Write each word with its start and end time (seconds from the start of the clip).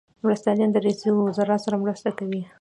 مرستیالان 0.23 0.69
د 0.71 0.77
رئیس 0.85 1.01
الوزرا 1.07 1.57
سره 1.65 1.81
مرسته 1.83 2.09
کوي 2.19 2.41